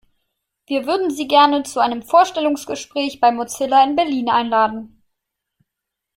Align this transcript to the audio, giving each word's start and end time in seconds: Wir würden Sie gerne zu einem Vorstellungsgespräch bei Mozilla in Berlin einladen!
Wir 0.65 0.87
würden 0.87 1.11
Sie 1.11 1.27
gerne 1.27 1.61
zu 1.61 1.79
einem 1.79 2.01
Vorstellungsgespräch 2.01 3.19
bei 3.19 3.31
Mozilla 3.31 3.83
in 3.83 3.95
Berlin 3.95 4.31
einladen! 4.31 5.03